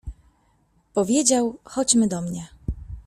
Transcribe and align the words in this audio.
Powiedział:— 0.93 1.57
Chodźmy 1.73 2.07
do 2.07 2.21
mnie. 2.21 2.47